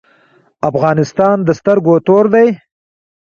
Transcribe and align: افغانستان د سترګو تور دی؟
افغانستان 0.69 1.37
د 1.47 1.49
سترګو 1.59 1.93
تور 2.07 2.25
دی؟ 2.33 2.47